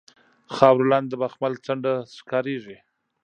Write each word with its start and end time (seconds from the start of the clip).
خاورو 0.55 0.89
لاندې 0.91 1.09
د 1.11 1.15
بخمل 1.23 1.53
څنډه 1.65 1.93
ښکاریږي 2.17 2.77